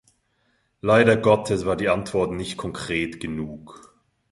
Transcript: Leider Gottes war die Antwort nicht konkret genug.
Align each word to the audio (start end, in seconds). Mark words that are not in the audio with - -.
Leider 0.81 1.15
Gottes 1.15 1.63
war 1.67 1.75
die 1.75 1.87
Antwort 1.89 2.31
nicht 2.31 2.57
konkret 2.57 3.19
genug. 3.19 3.93